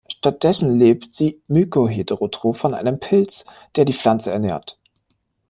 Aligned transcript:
Stattdessen 0.07 0.75
lebt 0.79 1.13
sie 1.13 1.43
myko-heterotroph 1.47 2.57
von 2.57 2.73
einem 2.73 2.99
Pilz, 2.99 3.45
der 3.75 3.85
die 3.85 3.93
Pflanze 3.93 4.31
ernährt. 4.31 4.79